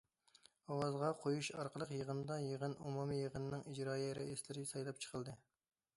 [0.75, 5.41] ئاۋازغا قويۇش ئارقىلىق يىغىندا يىغىن ئومۇمىي يىغىنىنىڭ ئىجرائىيە رەئىسلىرى سايلاپ چىقىلدى.